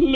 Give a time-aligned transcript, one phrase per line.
[0.00, 0.12] And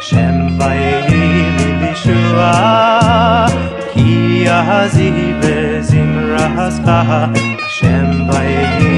[0.00, 3.46] שם ויהי לישועה
[3.92, 7.10] כי יחזי בזמרסך
[7.68, 8.97] שם ויהי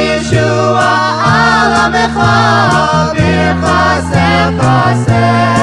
[0.00, 0.90] ha-Yeshua
[1.36, 2.32] Alamecha
[3.14, 3.78] bircha
[4.10, 5.59] sela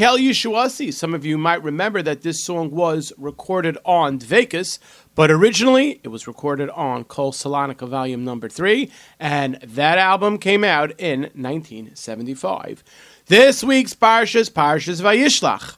[0.00, 0.94] Kel Yeshuasi.
[0.94, 4.78] Some of you might remember that this song was recorded on Dvekas,
[5.14, 10.64] but originally it was recorded on Kol Salonika Volume Number Three, and that album came
[10.64, 12.82] out in 1975.
[13.26, 15.76] This week's Parshas Parshas Vayishlach.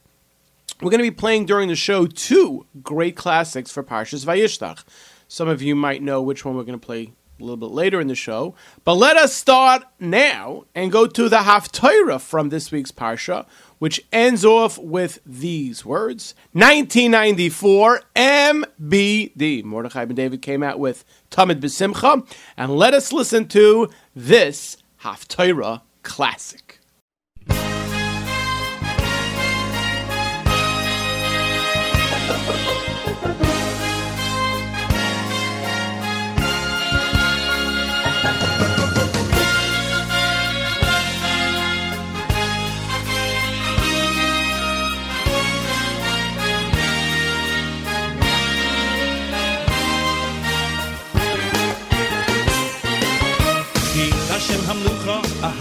[0.81, 4.85] We're going to be playing during the show two great classics for Parshas Vayishlach.
[5.27, 7.11] Some of you might know which one we're going to play
[7.43, 8.55] a little bit later in the show.
[8.85, 13.47] But let us start now and go to the Haftarah from this week's Parsha,
[13.79, 19.65] which ends off with these words 1994 MBD.
[19.65, 22.27] Mordechai ben David came out with Tamid B'Simcha.
[22.57, 26.72] And let us listen to this Haftarah classic.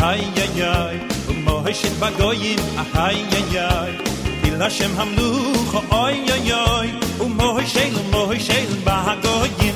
[0.01, 0.73] ay ya ya
[1.29, 2.57] um mo hishit ba goyim
[2.97, 3.69] ay ya ya
[4.49, 5.29] il shem ham lu
[5.69, 6.61] kho ay ya ya
[7.21, 9.75] um mo el mo hishel um um ba goyim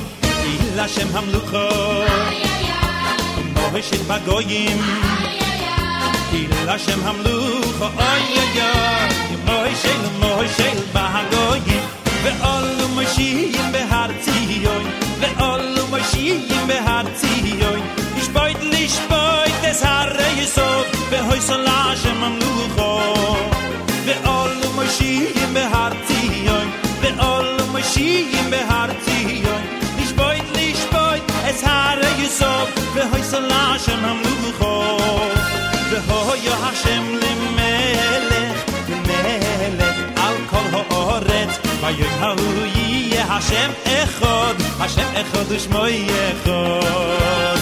[0.50, 1.66] il shem ham um ay kho
[3.54, 4.82] ay hishit ba goyim
[6.34, 7.18] il shem ham
[7.78, 8.70] kho ay ya ya
[9.30, 10.02] um mo el
[10.50, 11.84] bagoyim ba goyim
[12.26, 14.84] ve all mo shiyim be hartiyoy
[15.22, 15.98] ve all mo
[16.70, 16.78] be
[21.36, 22.90] oi so lage mam lugo
[24.06, 24.52] be all
[25.54, 26.60] be harti ve
[27.00, 27.48] be all
[28.52, 29.62] be harti yon
[29.98, 32.52] nich boyt nich boyt es hare ge so.
[32.94, 34.72] Be hoy so lage mam lugo
[35.90, 36.20] be ho
[36.64, 38.42] hashem le mele
[39.08, 39.88] mele.
[40.24, 41.52] Al kol ho oret
[41.82, 42.08] ba yo
[43.32, 44.56] hashem echod.
[44.80, 47.55] Hashem echod shmoy echod.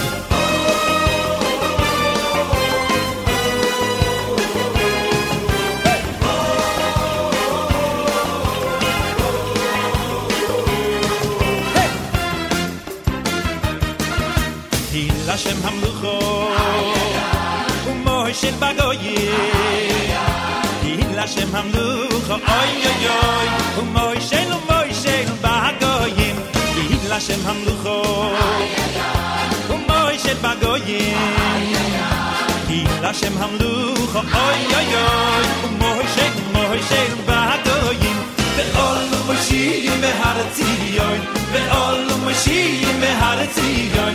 [15.44, 16.14] Hashem hamlucho.
[17.90, 19.28] Umoy shel bagoyim
[20.82, 22.36] Hil Hashem hamlucho.
[22.58, 23.48] Oy oy oy.
[23.82, 26.36] Umoy shel umoy shel bagoyim.
[26.88, 27.96] Hil Hashem hamlucho.
[29.74, 31.20] Umoy shel bagoyim.
[32.68, 34.20] Hil Hashem hamlucho.
[34.44, 35.44] Oy oy oy.
[35.68, 38.18] Umoy shel umoy shel bagoyim.
[38.56, 41.20] Ve'ol u'moshiyim behar tziyon
[41.52, 44.14] Ve'ol u'moshiyim behar tziyon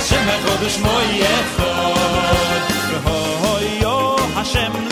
[0.00, 2.70] Hashem echod ushmoy echod
[3.04, 4.89] Ho ho ho Hashem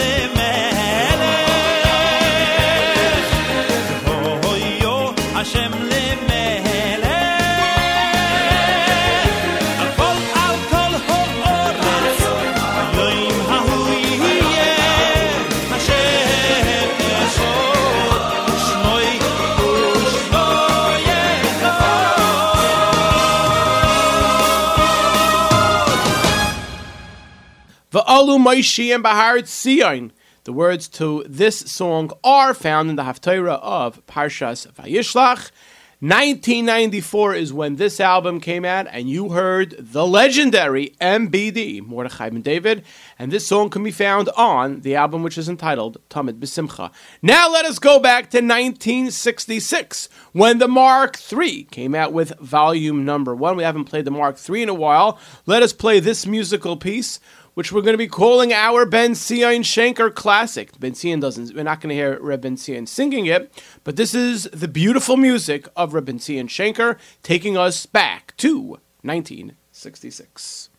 [28.37, 30.13] Maishi and.
[30.45, 35.51] The words to this song are found in the Haftarah of Parshas Vayishlach.
[36.01, 42.41] 1994 is when this album came out, and you heard the legendary MBD, Mordechai Ben
[42.41, 42.85] David,
[43.19, 46.93] and this song can be found on the album which is entitled Tamid B'Simcha.
[47.21, 53.05] Now let us go back to 1966 when the Mark III came out with volume
[53.05, 53.57] number one.
[53.57, 55.19] We haven't played the Mark III in a while.
[55.47, 57.19] Let us play this musical piece
[57.59, 60.79] which we're going to be calling our Ben Zion Shenker classic.
[60.79, 64.15] Ben Zion doesn't, we're not going to hear Reb Ben Zion singing it, but this
[64.15, 70.71] is the beautiful music of Reb Ben Zion Shenker taking us back to 1966.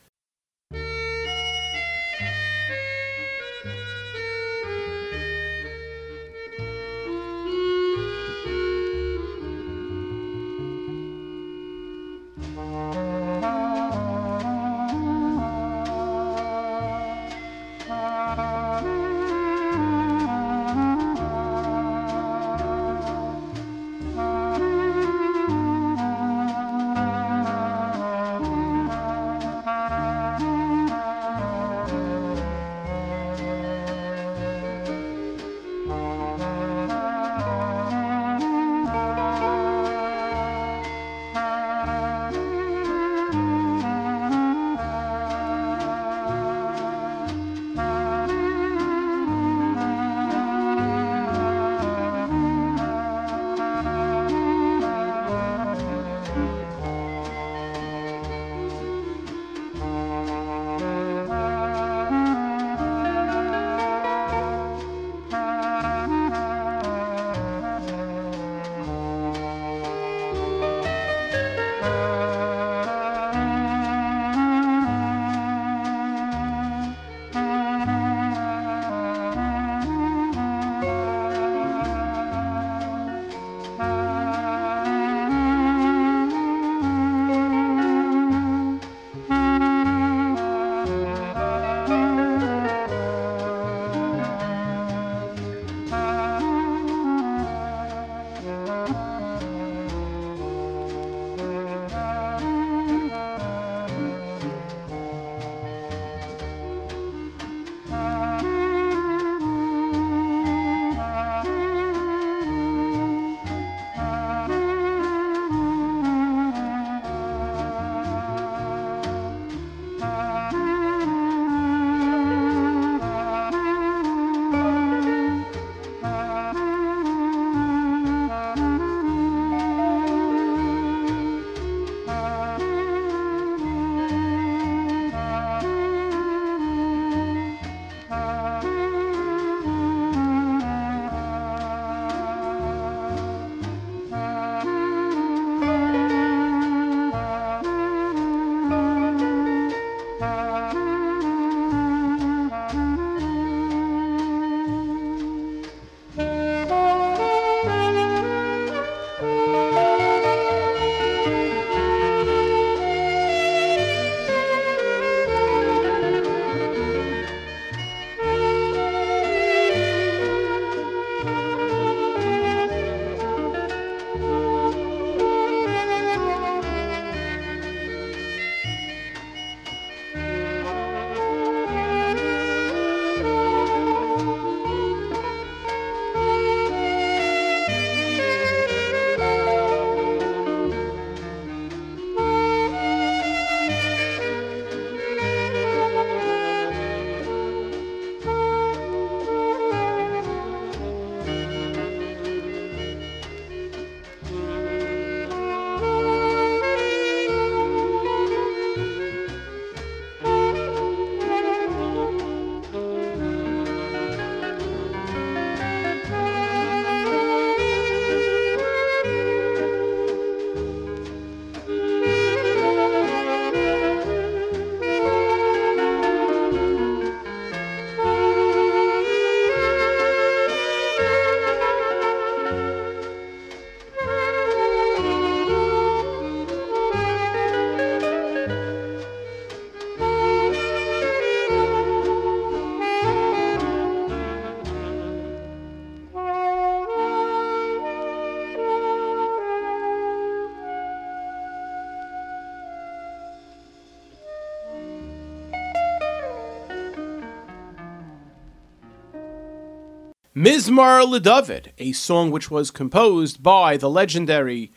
[260.39, 264.72] Mizmor LeDavid, a song which was composed by the legendary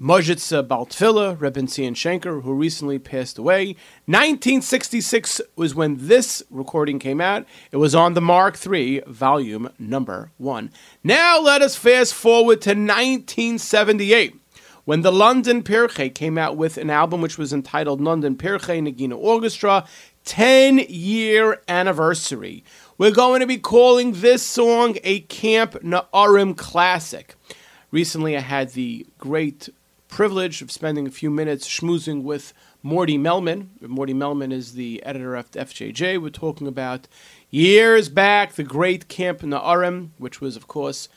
[0.00, 3.76] Modzitz Baltfila, Rebin Shenker, who recently passed away.
[4.06, 7.44] 1966 was when this recording came out.
[7.72, 10.70] It was on the Mark III, volume number one.
[11.02, 14.34] Now let us fast forward to 1978
[14.86, 19.14] when the London Pirchei came out with an album which was entitled London Pirchei Nagina
[19.14, 19.86] Orchestra
[20.24, 22.64] 10 year anniversary.
[22.96, 27.34] We're going to be calling this song a Camp Na'arim classic.
[27.90, 29.68] Recently, I had the great
[30.06, 32.52] privilege of spending a few minutes schmoozing with
[32.84, 33.66] Morty Melman.
[33.80, 36.22] Morty Melman is the editor of FJJ.
[36.22, 37.08] We're talking about
[37.50, 41.08] years back the great Camp Na'arim, which was, of course,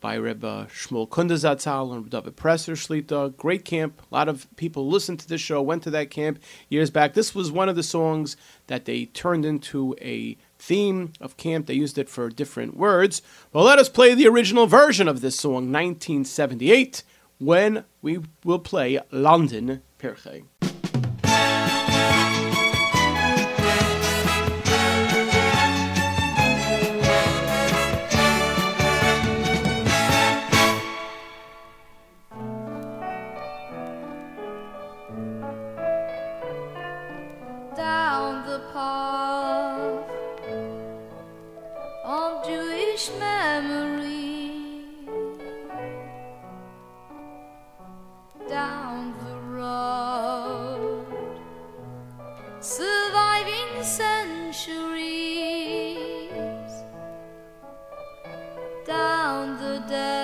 [0.00, 3.36] by Rebbe Shmuel Kunda zatzal and David Presser Shlita.
[3.36, 4.02] Great camp.
[4.10, 7.14] A lot of people listened to this show, went to that camp years back.
[7.14, 8.36] This was one of the songs
[8.66, 11.66] that they turned into a theme of camp.
[11.66, 13.20] They used it for different words.
[13.52, 17.02] Well, let us play the original version of this song, 1978,
[17.38, 20.44] when we will play London Pirchei.
[59.50, 60.21] The days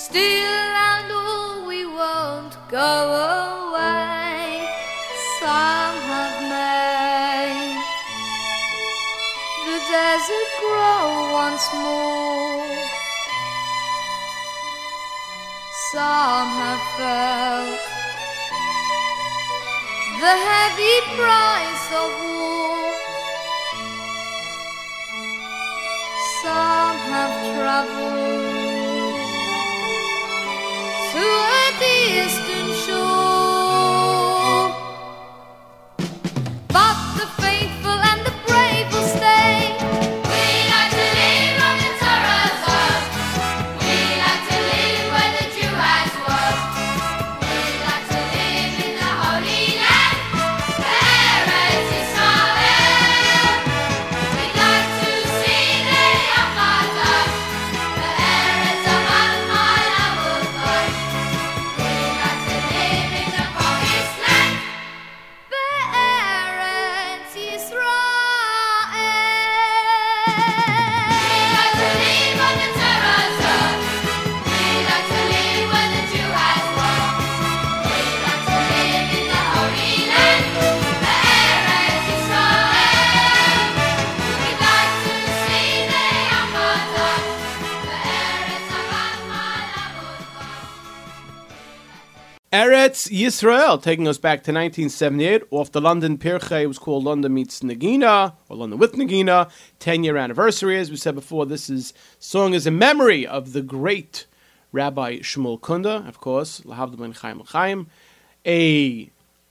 [0.00, 2.92] Still and all we won't go
[3.68, 4.64] away.
[5.38, 7.76] Some have made
[9.66, 12.64] the desert grow once more.
[15.92, 17.80] Some have felt
[20.24, 22.88] the heavy price of war.
[26.42, 28.49] Some have traveled
[31.20, 32.49] to a
[93.00, 96.62] Eretz Yisrael, taking us back to 1978, off the London Pirchei.
[96.62, 99.50] It was called London Meets Nagina, or London with Nagina.
[99.78, 101.46] 10 year anniversary, as we said before.
[101.46, 104.26] This is song is a memory of the great
[104.72, 107.86] Rabbi Shmuel Kunda, of course, Lahavdil Ben Chaim Chaim,
[108.44, 109.10] a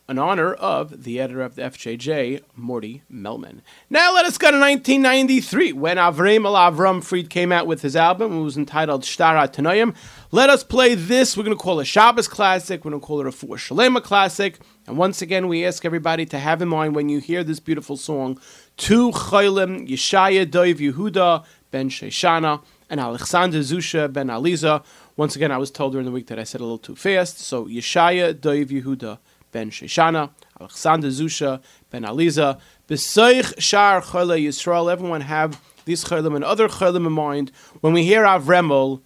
[0.09, 3.61] an honor of the editor of the FJJ, Morty Melman.
[3.91, 8.39] Now let us go to 1993 when Avremel Avram Fried came out with his album.
[8.39, 9.95] It was entitled Shtara Tanoyim.
[10.31, 11.37] Let us play this.
[11.37, 12.83] We're going to call it a Shabbos classic.
[12.83, 14.57] We're going to call it a Refuah Shleimah classic.
[14.87, 17.95] And once again, we ask everybody to have in mind when you hear this beautiful
[17.95, 18.39] song,
[18.77, 24.83] two Chaylim, Yeshaya Doiv Yehuda ben Sheshana, and Alexander Zusha ben Aliza.
[25.17, 27.37] Once again, I was told during the week that I said a little too fast.
[27.37, 29.19] So Yeshaya Doiv Yehuda
[29.51, 34.91] ben Sheshana, Alexander Zusha ben Aliza, Besoich Shar Chayla Yisrael.
[34.91, 37.51] Everyone have these Chaylim and other Chaylim in mind.
[37.81, 39.01] When we hear Avremel,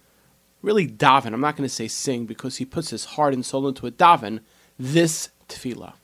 [0.62, 3.68] really daven, I'm not going to say sing because he puts his heart and soul
[3.68, 4.40] into a daven,
[4.78, 5.94] this tefillah.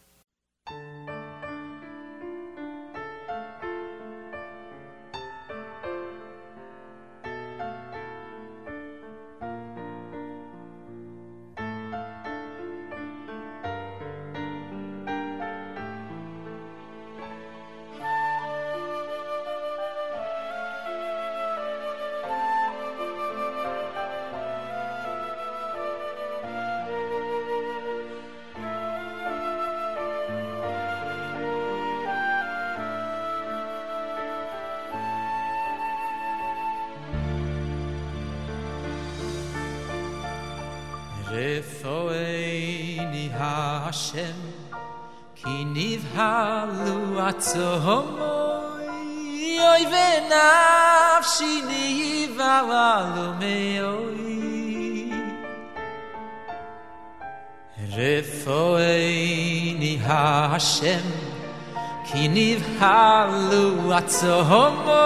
[64.21, 65.05] so homo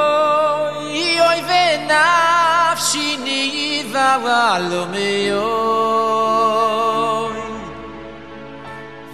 [1.00, 3.42] i oi venaf shini
[3.92, 5.42] va valo via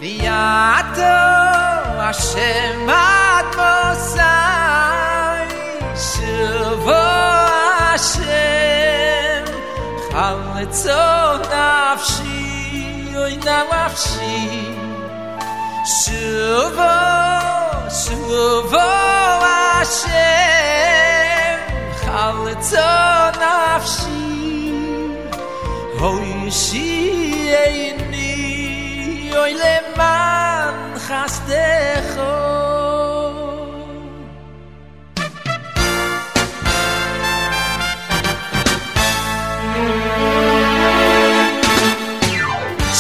[0.00, 1.16] viato
[2.08, 3.08] a shema
[3.56, 5.44] kosai
[6.06, 7.04] shvo
[7.90, 9.44] a shem
[10.08, 11.04] khaletso
[11.52, 12.40] nafshi
[13.24, 14.36] oi nafshi.
[15.96, 16.94] Shvo
[18.00, 19.19] shvo
[19.90, 21.59] Hashem
[22.03, 22.90] Chaletzo
[23.40, 24.20] nafshi
[26.00, 26.90] Hoi shi
[27.64, 28.31] eini
[29.35, 30.76] Hoi leman
[31.07, 32.31] chastecho.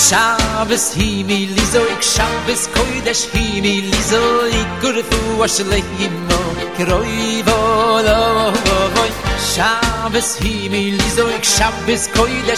[0.06, 4.22] Shabbos hi mi lizo ik Shabbos koidesh hi mi lizo
[4.60, 6.40] ik Gurfu wa shalei imo
[6.88, 9.04] roi vo lo vo vo
[9.38, 12.54] shabes hi mi li ik shabes koi da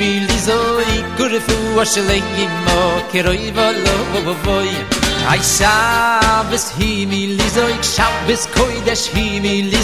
[0.00, 0.38] mi li
[0.96, 2.18] ik gur fu a shle
[2.66, 2.80] mo
[3.12, 4.58] kroi vo lo vo vo vo
[5.56, 9.82] shabes hi mi li ik shabes koi da mi li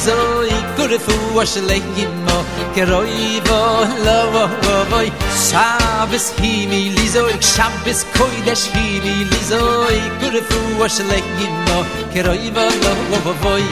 [0.57, 1.79] ik gur fu a shle
[2.27, 2.37] mo
[2.75, 4.49] keroy vo lo vo
[4.91, 5.13] voy
[5.49, 8.35] shabes hi mi lizo ik shabes koy
[8.75, 11.79] hi mi lizo ik gure fu wash le gin mo
[12.15, 13.65] geroy vo lo voy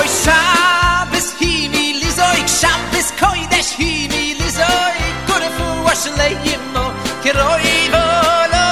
[0.00, 3.40] oy shabes hi mi lizo ik shabes koy
[3.78, 4.68] hi mi lizo
[5.08, 6.84] ik gure fu wash le gin mo
[7.24, 8.04] geroy vo
[8.52, 8.64] lo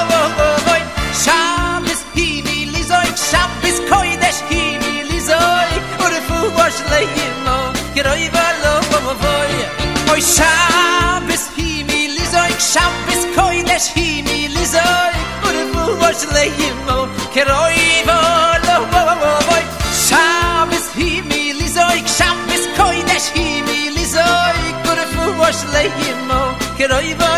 [0.67, 0.81] voy
[1.23, 4.09] shabes hi mi lizo ik shabes koy
[4.49, 5.39] hi mi lizo
[5.77, 7.57] ik gure fu wash le gin mo
[8.35, 8.44] vo
[10.15, 15.15] koi shabes hi mi lizoy shab es koi des hi mi lizoy
[15.47, 16.95] ur mu vos leymo
[17.33, 18.19] keroy vo
[18.67, 19.57] lo vo vo vo.
[20.05, 26.41] Shabes hi mi lizoy shab es koi des hi mi lizoy ur mu vos leymo
[26.77, 27.31] keroy vo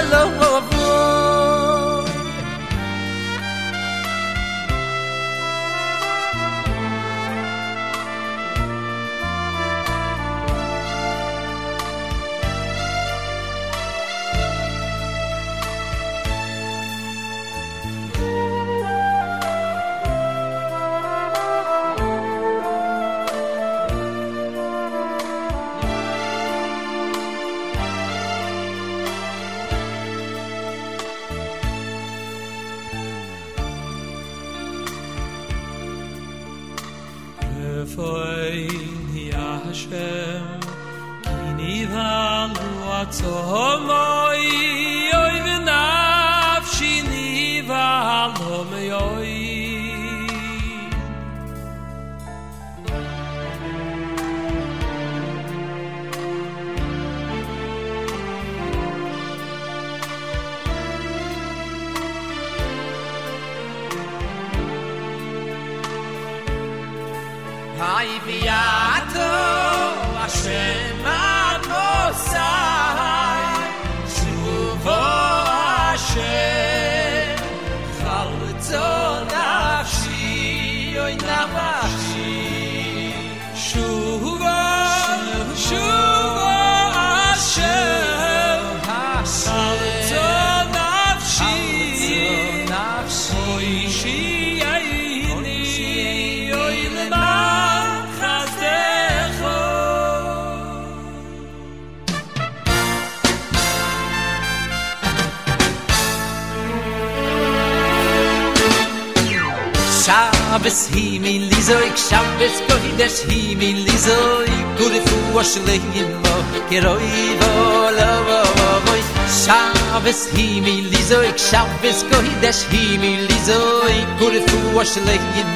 [111.27, 112.91] mi lizo ik shabes ko hi
[113.29, 114.17] hi mi lizo
[114.55, 116.35] ik gut fu wash le hi mo
[116.69, 118.39] quiero i vola vo
[118.85, 118.95] vo
[119.43, 122.33] shabes hi mi lizo ik shabes ko hi
[122.71, 123.59] hi mi lizo
[123.99, 124.09] ik
[124.47, 125.15] fu wash le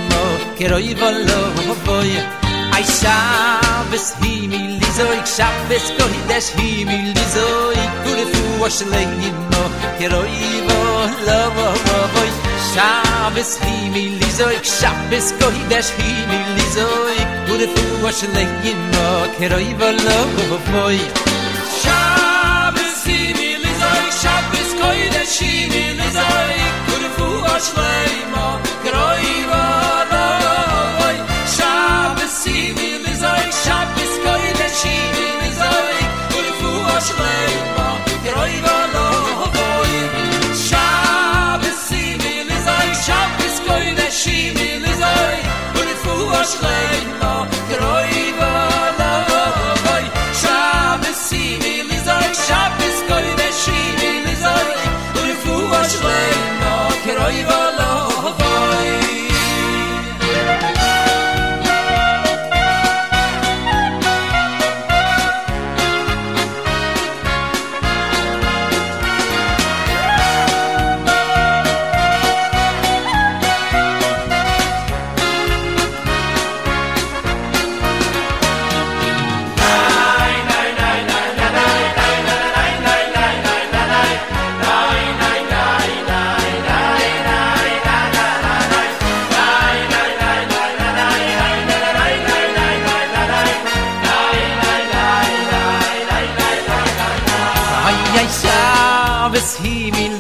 [0.10, 0.24] mo
[0.58, 1.98] quiero vola vo vo
[3.00, 6.22] shabes hi mi lizo ik shabes ko hi
[6.58, 7.48] hi mi lizo
[7.84, 7.94] ik
[8.34, 9.04] fu wash le
[9.52, 9.64] mo
[9.98, 10.22] quiero
[10.68, 11.91] vola vo vo
[12.74, 17.28] Shabbos hi mi lizoik Shabbos kohidesh hi mi lizoik.
[17.48, 19.08] Gure fu ashleim mo
[19.38, 21.00] Keroi vo lo vo voi.
[21.82, 24.72] Shabbos hi mi lizoik Shabbos
[25.40, 26.74] hi mi lizoik.
[26.88, 28.48] Gure fu ashleim mo
[28.84, 29.64] Keroi vo
[30.12, 30.26] lo
[31.56, 34.14] Shabbos hi mi lizoik Shabbos
[34.84, 36.10] hi mi lizoik.
[37.78, 37.88] Mo
[38.68, 38.81] vo
[46.42, 46.48] Oy
[47.20, 47.44] נא
[57.04, 58.02] קרויגלע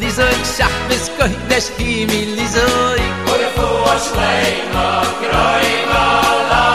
[0.02, 3.70] lizoy shach bis kodesh ki mi lizoy kol fo
[4.06, 4.88] shleima
[5.22, 6.06] kroima
[6.52, 6.66] la.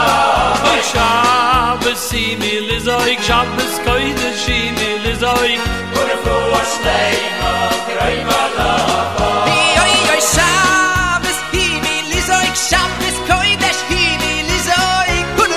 [0.91, 5.53] Shab si mi lizoy shab bis kodesh ki mi lizoy
[5.95, 6.37] kol fo
[6.73, 7.53] shleima
[7.89, 8.71] kroima la.
[9.83, 15.53] Oy oy shab si mi lizoy shab bis kodesh ki mi lizoy kol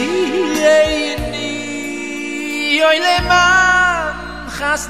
[0.00, 1.50] Shiyeini
[2.80, 4.16] Yoy leman
[4.56, 4.84] Chas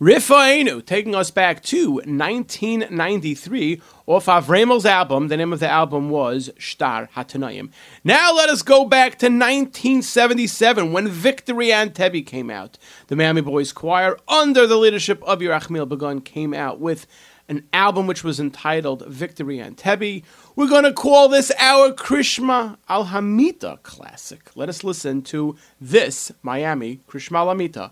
[0.00, 5.26] Rifainu, taking us back to 1993 off Avremel's album.
[5.26, 7.72] The name of the album was Shtar Hatanayim.
[8.04, 12.78] Now let us go back to 1977 when Victory and Antebi came out.
[13.08, 17.08] The Miami Boys Choir, under the leadership of Yerachmiel Begun, came out with
[17.48, 20.22] an album which was entitled Victory and Antebi.
[20.54, 24.52] We're going to call this our Krishma Alhamita classic.
[24.54, 27.90] Let us listen to this Miami Krishma Alhamita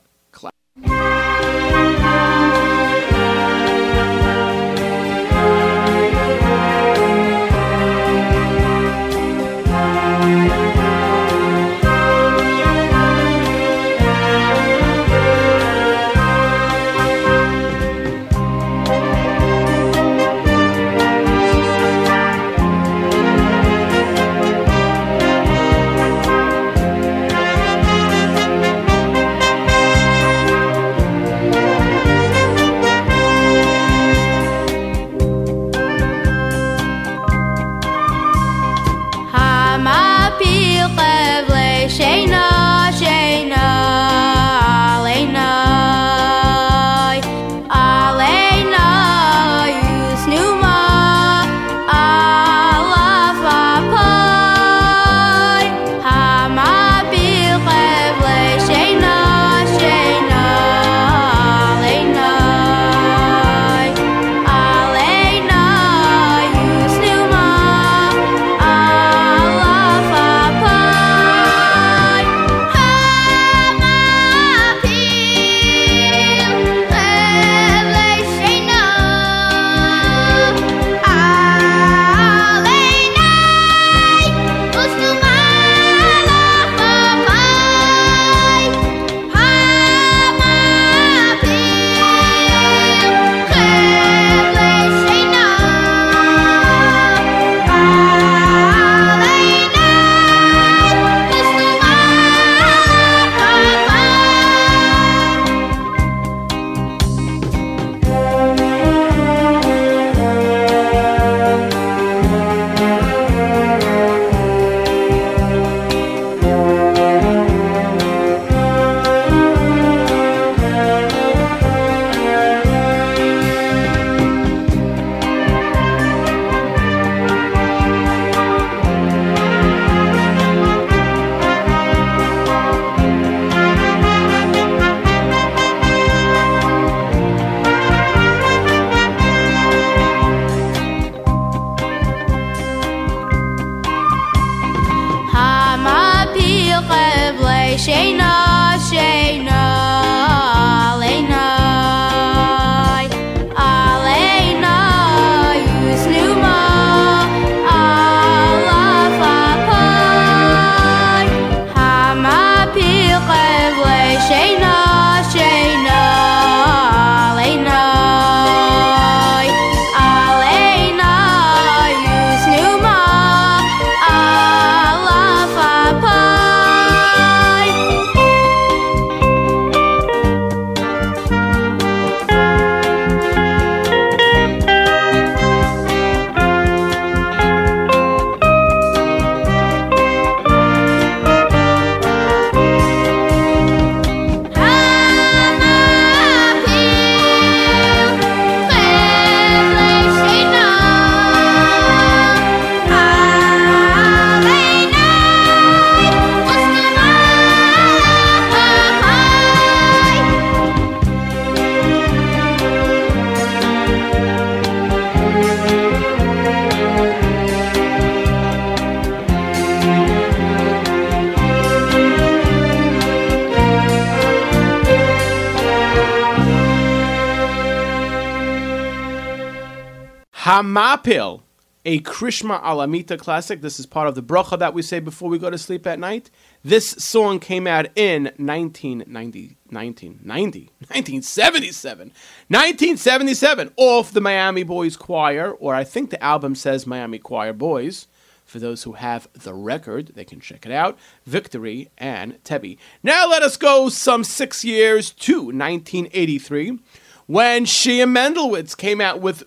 [230.46, 231.42] Hamapil,
[231.84, 233.62] a Krishma Alamita classic.
[233.62, 235.98] This is part of the bracha that we say before we go to sleep at
[235.98, 236.30] night.
[236.62, 242.12] This song came out in 1990, 1990, 1977.
[242.46, 248.06] 1977 off the Miami Boys Choir, or I think the album says Miami Choir Boys.
[248.44, 250.96] For those who have the record, they can check it out.
[251.24, 252.78] Victory and Tebby.
[253.02, 256.78] Now let us go some six years to 1983
[257.26, 259.42] when Shia Mendelowitz came out with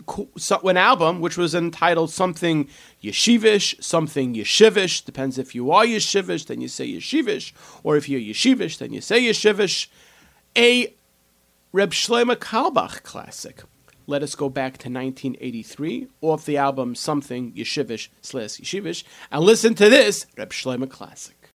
[0.63, 2.67] an album which was entitled something
[3.01, 5.05] yeshivish, something yeshivish.
[5.05, 7.53] Depends if you are yeshivish, then you say yeshivish,
[7.84, 9.88] or if you're yeshivish, then you say yeshivish.
[10.57, 10.93] A
[11.71, 13.63] Reb Shlomo Carlebach classic.
[14.07, 19.75] Let us go back to 1983 off the album Something Yeshivish slash Yeshivish and listen
[19.75, 21.51] to this Reb Shlomo classic.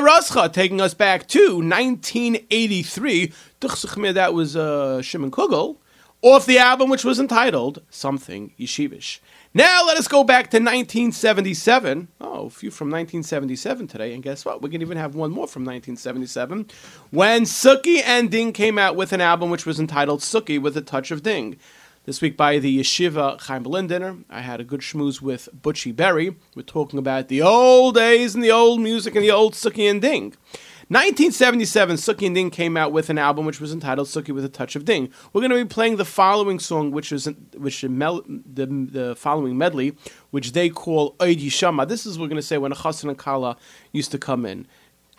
[0.00, 3.32] Lule Serascha taking us back to 1983.
[3.60, 5.76] That was uh, Shimon Kugel,
[6.22, 9.20] off the album which was entitled Something Yeshivish.
[9.52, 12.08] Now let us go back to 1977.
[12.20, 14.62] Oh, a few from 1977 today, and guess what?
[14.62, 16.68] We can even have one more from 1977
[17.10, 20.82] when Suki and Ding came out with an album which was entitled Suki with a
[20.82, 21.56] Touch of Ding.
[22.06, 25.94] This week by the Yeshiva Chaim Berlin dinner, I had a good schmooze with Butchie
[25.94, 26.34] Berry.
[26.54, 30.00] We're talking about the old days and the old music and the old Suki and
[30.00, 30.34] Ding.
[30.88, 34.48] 1977, Suki and Ding came out with an album which was entitled Suki with a
[34.48, 35.10] Touch of Ding.
[35.34, 37.88] We're going to be playing the following song, which is which the,
[38.46, 39.94] the, following medley,
[40.30, 41.84] which they call Oidi Shama.
[41.84, 43.58] This is what we're going to say when a Chassan and Kala
[43.92, 44.66] used to come in.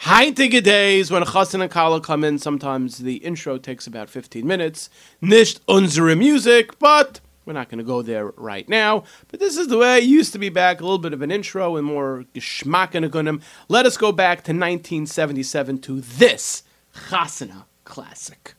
[0.02, 4.90] Heintige days when Chassan and Kala come in, sometimes the intro takes about 15 minutes.
[5.22, 9.04] Nicht unsere Music, but we're not going to go there right now.
[9.28, 11.30] But this is the way it used to be back, a little bit of an
[11.30, 13.44] intro and more geschmack and a gunim.
[13.70, 16.64] Let us go back to 1977 to this
[17.10, 18.56] Chasana classic.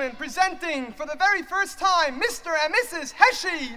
[0.00, 2.56] Gentlemen, presenting for the very first time Mr.
[2.64, 3.12] and Mrs.
[3.12, 3.76] Heshy.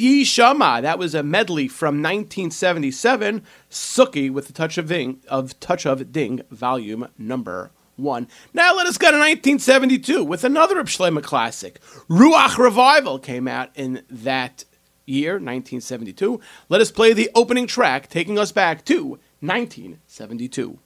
[0.00, 0.80] Ye Shama.
[0.80, 3.42] That was a medley from 1977.
[3.70, 8.26] Suki with a touch of ding of touch of ding, volume number one.
[8.54, 11.82] Now let us go to 1972 with another Reb classic.
[12.08, 14.64] Ruach Revival came out in that
[15.04, 16.40] year, 1972.
[16.70, 20.78] Let us play the opening track, taking us back to 1972.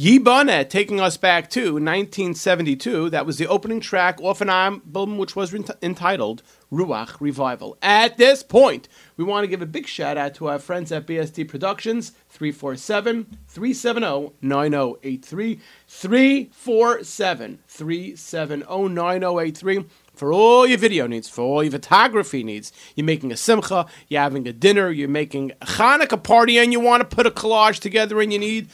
[0.00, 3.10] Yibane taking us back to 1972.
[3.10, 6.42] That was the opening track off an album which was rent- entitled
[6.72, 7.76] Ruach Revival.
[7.82, 8.88] At this point,
[9.18, 13.36] we want to give a big shout out to our friends at BSD Productions 347
[13.46, 15.60] 370 9083.
[15.86, 19.84] 347 370 9083
[20.14, 22.72] for all your video needs, for all your photography needs.
[22.94, 26.80] You're making a simcha, you're having a dinner, you're making a Hanukkah party, and you
[26.80, 28.68] want to put a collage together, and you need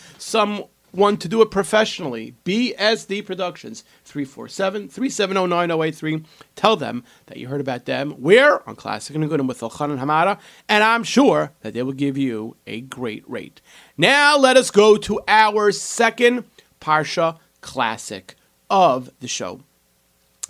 [0.97, 2.35] someone to do it professionally.
[2.47, 6.25] BSD Productions, 347 370 9083.
[6.55, 8.15] Tell them that you heard about them.
[8.17, 10.39] We're On Classic and Good with Elchanan Hamada,
[10.71, 13.61] and I'm sure that they will give you a great rate.
[13.99, 16.45] Now, let us go to our second
[16.81, 18.35] Parsha classic
[18.71, 19.61] of the show.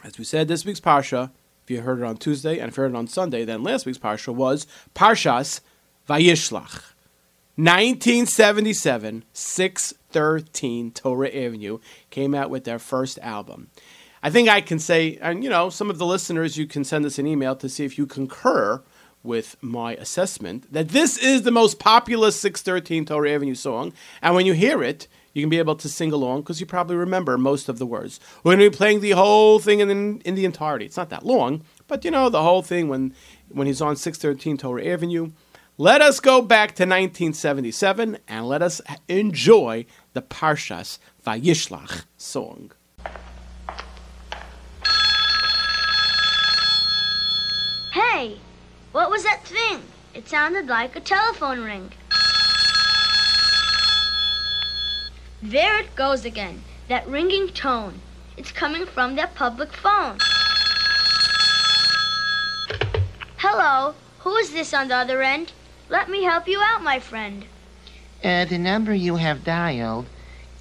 [0.05, 1.33] As we said, this week's Parsha,
[1.65, 3.85] if you heard it on Tuesday and if you heard it on Sunday, then last
[3.85, 5.59] week's Parsha was Parshas
[6.09, 6.93] Vayishlach.
[7.57, 9.25] 1977,
[10.17, 13.69] 613 Torah Avenue came out with their first album.
[14.23, 17.05] I think I can say, and you know, some of the listeners, you can send
[17.05, 18.83] us an email to see if you concur
[19.23, 23.93] with my assessment that this is the most popular 613 Torah Avenue song.
[24.23, 26.97] And when you hear it, you can be able to sing along because you probably
[26.97, 28.19] remember most of the words.
[28.43, 30.87] We're going to be playing the whole thing in, in the entirety.
[30.87, 33.15] It's not that long, but you know, the whole thing when,
[33.51, 35.33] when he's on 613 Torah Avenue.
[35.79, 39.85] Let us go back to 1977 and let us enjoy
[40.17, 42.73] the Parshas Vayishlach song.
[47.93, 48.39] Hey,
[48.93, 49.83] what was that thing?
[50.15, 51.93] It sounded like a telephone ring.
[55.43, 58.01] There it goes again, that ringing tone.
[58.39, 60.17] It's coming from that public phone.
[63.37, 65.53] Hello, who is this on the other end?
[65.91, 67.45] Let me help you out, my friend.
[68.25, 70.07] Uh, the number you have dialed,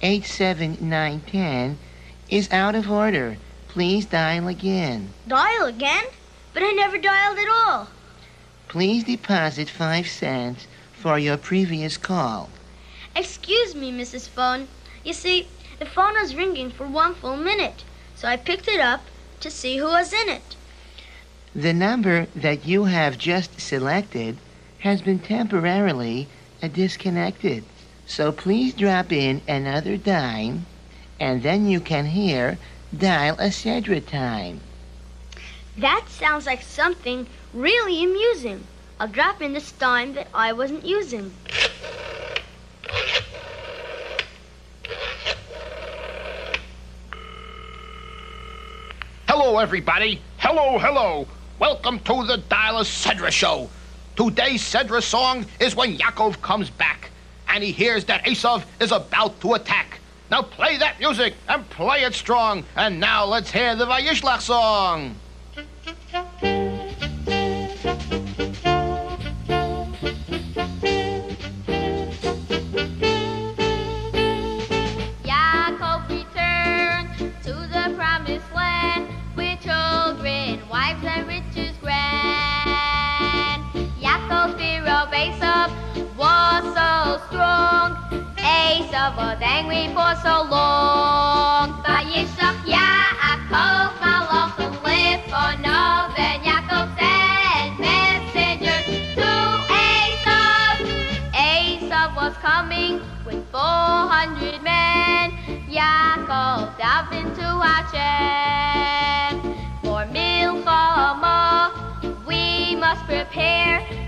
[0.02, 1.78] 87910,
[2.28, 3.36] is out of order.
[3.68, 5.10] Please dial again.
[5.26, 6.04] Dial again?
[6.52, 7.88] But I never dialed at all.
[8.68, 12.50] Please deposit 5 cents for your previous call.
[13.14, 14.28] Excuse me, Mrs.
[14.28, 14.68] Phone.
[15.04, 15.48] You see,
[15.78, 17.84] the phone was ringing for one full minute,
[18.14, 19.02] so I picked it up
[19.40, 20.56] to see who was in it.
[21.54, 24.36] The number that you have just selected
[24.80, 26.28] has been temporarily
[26.72, 27.64] disconnected.
[28.06, 30.66] So please drop in another dime,
[31.18, 32.58] and then you can hear
[32.96, 34.60] dial a Cedra time.
[35.78, 38.64] That sounds like something really amusing.
[38.98, 41.32] I'll drop in this dime that I wasn't using.
[49.28, 50.20] Hello, everybody.
[50.38, 51.26] Hello, hello.
[51.58, 53.68] Welcome to the Dial a Cedra Show.
[54.16, 57.10] Today's Cedra song is when Yaakov comes back
[57.50, 60.00] and he hears that Esav is about to attack.
[60.30, 62.64] Now play that music and play it strong.
[62.76, 65.16] And now let's hear the Vayishlach song.
[88.96, 91.84] Esav was angry for so long.
[91.84, 98.86] Vayishlach Yaakov malachim lefonov, and Yaakov sent messengers
[99.18, 99.32] to
[99.68, 100.76] Esav.
[101.34, 105.32] Esav was coming with 400 men.
[105.68, 109.42] Yaakov dived into Hashem.
[109.82, 111.68] For Milchama,
[112.26, 114.05] we must prepare.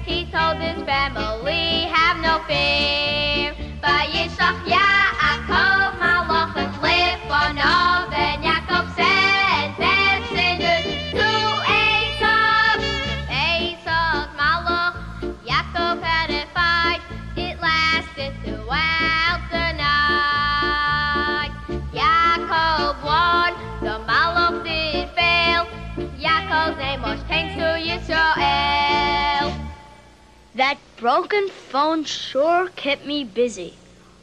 [31.08, 33.72] Broken phone sure kept me busy.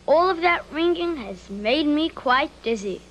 [0.06, 3.02] All of that ringing has made me quite dizzy.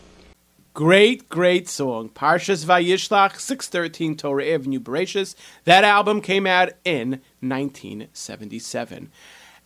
[0.74, 2.08] Great, great song.
[2.08, 5.34] Parshas Vayishlach, 613 Torah Avenue, Bereshis.
[5.64, 9.10] That album came out in 1977.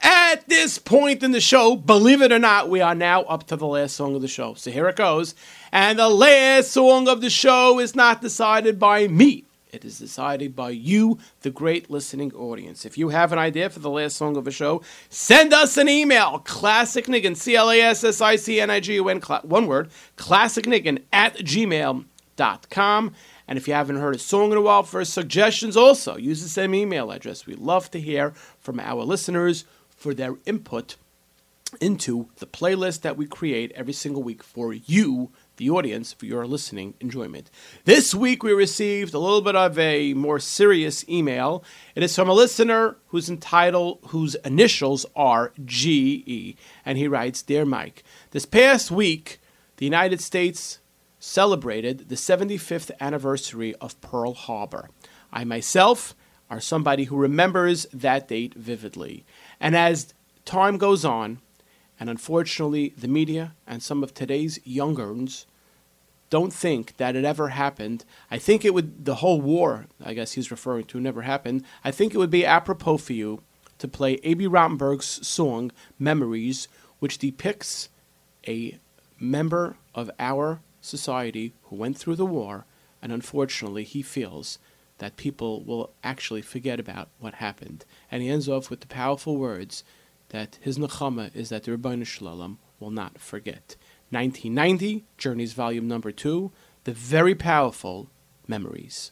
[0.01, 3.57] At this point in the show, believe it or not, we are now up to
[3.57, 4.55] the last song of the show.
[4.55, 5.35] So here it goes.
[5.71, 9.45] And the last song of the show is not decided by me.
[9.71, 12.85] It is decided by you, the great listening audience.
[12.85, 15.89] If you have an idea for the last song of a show, send us an
[15.89, 16.39] email.
[16.41, 19.67] Classic Nigun, C L A S S I C N I G U N, one
[19.67, 23.15] word, classicnigun at gmail.com.
[23.47, 26.49] And if you haven't heard a song in a while, for suggestions also, use the
[26.49, 27.47] same email address.
[27.47, 30.97] We love to hear from our listeners for their input
[31.81, 36.47] into the playlist that we create every single week for you, the audience, for your
[36.47, 37.51] listening enjoyment.
[37.85, 41.63] This week we received a little bit of a more serious email.
[41.95, 47.65] It is from a listener whose entitled whose initials are GE, and he writes, "Dear
[47.65, 49.41] Mike, this past week
[49.77, 50.79] the United States
[51.21, 54.89] celebrated the 75th anniversary of Pearl Harbor.
[55.33, 56.15] I myself
[56.51, 59.25] are somebody who remembers that date vividly.
[59.61, 61.41] And as time goes on,
[62.01, 65.47] and unfortunately the media and some of today's youngerns
[66.31, 68.05] don't think that it ever happened.
[68.31, 71.65] I think it would, the whole war, I guess he's referring to, never happened.
[71.85, 73.43] I think it would be apropos for you
[73.79, 76.69] to play Abie Rotenberg's song, Memories,
[76.99, 77.89] which depicts
[78.47, 78.79] a
[79.19, 82.65] member of our society who went through the war,
[83.01, 84.59] and unfortunately he feels
[84.99, 87.85] that people will actually forget about what happened.
[88.11, 89.85] And he ends off with the powerful words
[90.31, 93.77] that his nechama is that the Ribono Shel Olam will not forget.
[94.11, 96.51] 1990, Journeys Volume Number 2,
[96.85, 98.11] the very powerful
[98.47, 99.11] Memories.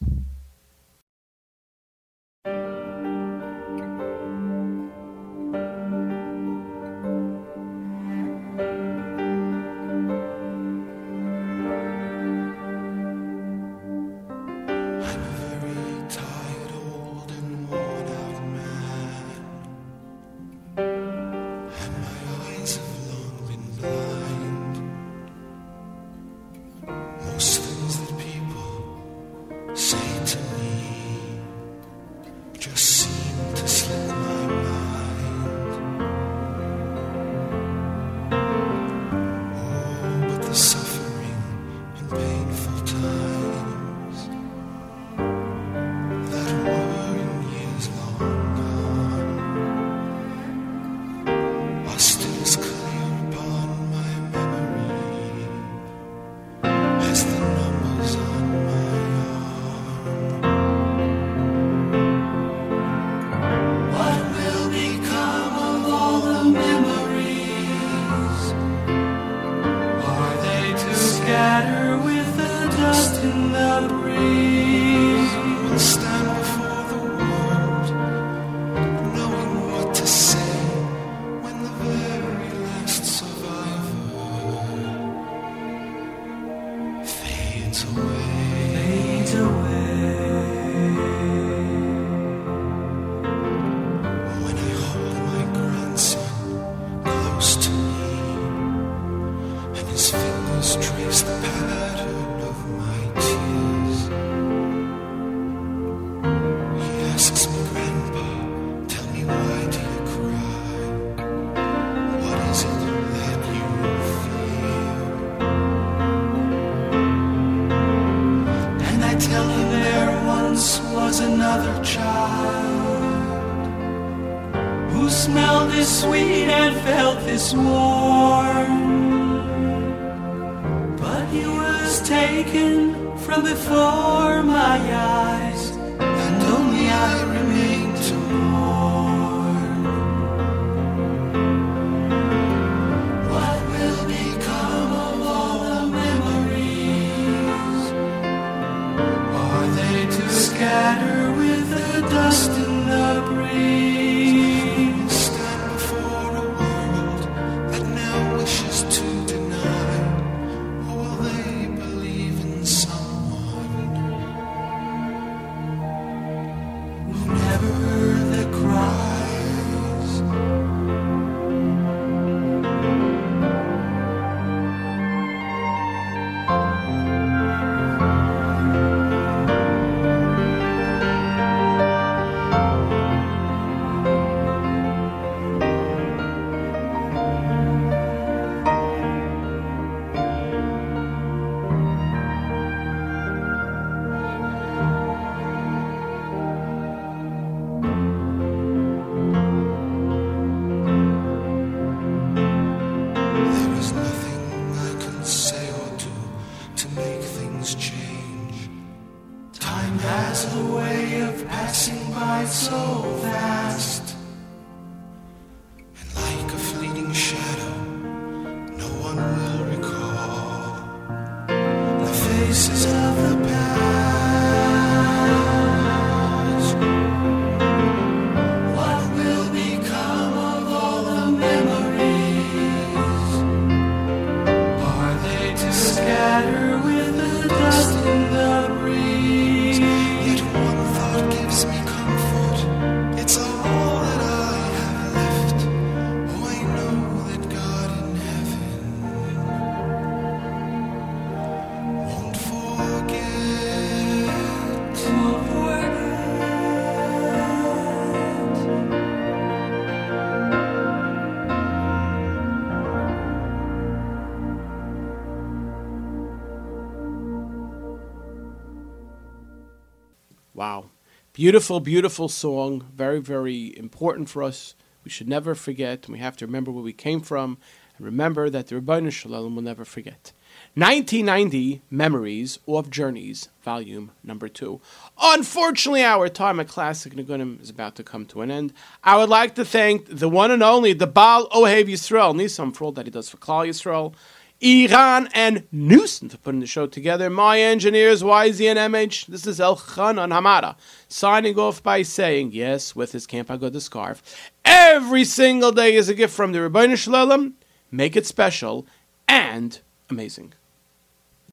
[271.36, 272.86] Beautiful, beautiful song.
[272.94, 274.74] Very, very important for us.
[275.04, 277.58] We should never forget, and we have to remember where we came from,
[277.98, 280.32] and remember that the Ribono Shel Olam will never forget.
[280.76, 284.80] 1990 Memories of Journeys, Volume Number 2.
[285.20, 288.72] Unfortunately, our time at Classic Nigunim is about to come to an end.
[289.04, 292.84] I would like to thank the one and only, the Baal Ohev Yisrael, Nisam, for
[292.84, 294.14] all that he does for Klal Yisrael.
[294.60, 297.28] Iran and Newson for putting the show together.
[297.28, 299.26] My engineers, YZ and MH.
[299.26, 300.76] This is Elchanan Hamada
[301.08, 304.22] signing off by saying, yes, with his Camp Agudah scarf,
[304.64, 307.52] every single day is a gift from the Ribono Shel Olam.
[307.90, 308.86] Make it special
[309.28, 309.78] and
[310.08, 310.54] amazing.